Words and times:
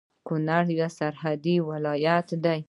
کونړ 0.27 0.63
يو 0.79 0.89
سرحدي 0.99 1.55
ولايت 1.69 2.27
دی 2.43 2.57